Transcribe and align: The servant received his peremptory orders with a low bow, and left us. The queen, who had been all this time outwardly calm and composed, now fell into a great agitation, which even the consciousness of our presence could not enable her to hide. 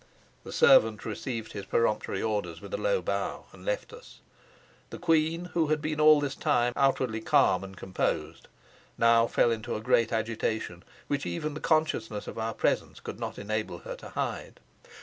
The 0.43 0.51
servant 0.51 1.05
received 1.05 1.51
his 1.51 1.67
peremptory 1.67 2.23
orders 2.23 2.59
with 2.59 2.73
a 2.73 2.77
low 2.77 3.03
bow, 3.03 3.45
and 3.53 3.63
left 3.63 3.93
us. 3.93 4.21
The 4.89 4.97
queen, 4.97 5.51
who 5.53 5.67
had 5.67 5.79
been 5.79 6.01
all 6.01 6.19
this 6.19 6.33
time 6.33 6.73
outwardly 6.75 7.21
calm 7.21 7.63
and 7.63 7.77
composed, 7.77 8.47
now 8.97 9.27
fell 9.27 9.51
into 9.51 9.75
a 9.75 9.79
great 9.81 10.11
agitation, 10.11 10.81
which 11.07 11.27
even 11.27 11.53
the 11.53 11.59
consciousness 11.59 12.25
of 12.25 12.39
our 12.39 12.55
presence 12.55 12.99
could 12.99 13.19
not 13.19 13.37
enable 13.37 13.77
her 13.85 13.95
to 13.97 14.09
hide. 14.09 14.59